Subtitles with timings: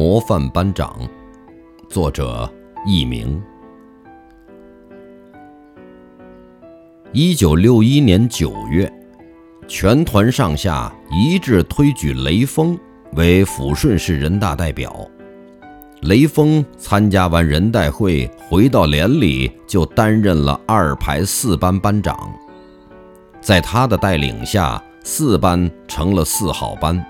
[0.00, 0.98] 模范班长，
[1.90, 2.50] 作者
[2.86, 3.38] 佚名。
[7.12, 8.90] 一九六一年九月，
[9.68, 12.78] 全团上下一致推举雷锋
[13.12, 15.06] 为抚顺市人大代表。
[16.00, 22.32] 雷锋参加完人代会，回到连里就担任了二排四班班长。
[23.42, 27.04] 在他的带领下，四班成了四好班，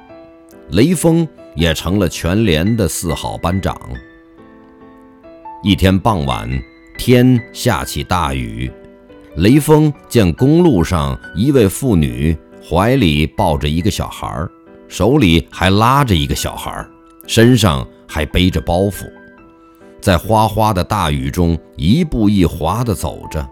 [0.70, 1.24] 雷锋
[1.54, 3.78] 也成了全连的四好班长。
[5.62, 6.48] 一天傍晚，
[6.96, 8.70] 天下起大雨。
[9.36, 12.36] 雷锋见公路上一位妇女
[12.68, 14.46] 怀里抱着一个小孩，
[14.88, 16.84] 手里还拉着一个小孩，
[17.26, 19.08] 身上还背着包袱，
[20.00, 23.48] 在哗哗的大雨中一步一滑地走着。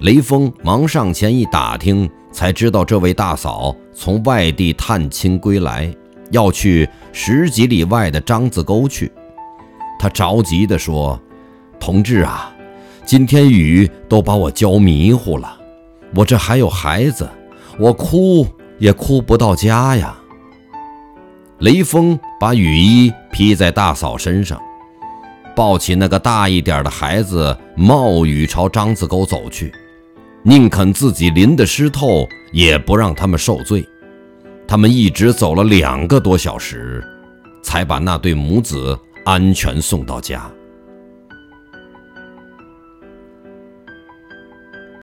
[0.00, 5.92] 雷锋忙上前一打听，才知道这位大嫂从外地探亲归来，
[6.34, 9.10] 要去十几里外的獐子沟去。
[9.98, 11.18] 他着急地说
[11.78, 12.50] ：“同志啊！”
[13.06, 15.58] 今天雨都把我浇迷糊了，
[16.14, 17.28] 我这还有孩子，
[17.78, 18.46] 我哭
[18.78, 20.16] 也哭不到家呀。
[21.58, 24.60] 雷锋把雨衣披在大嫂身上，
[25.54, 29.70] 抱起那个大一点的孩子，冒雨朝獐子沟走去，
[30.42, 33.86] 宁肯自己淋得湿透，也不让他们受罪。
[34.66, 37.04] 他们一直走了两个多小时，
[37.62, 40.50] 才把那对母子安全送到家。